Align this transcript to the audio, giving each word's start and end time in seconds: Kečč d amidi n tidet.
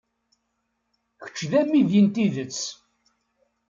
Kečč 1.23 1.39
d 1.49 1.51
amidi 1.61 2.01
n 2.05 2.07
tidet. 2.13 2.59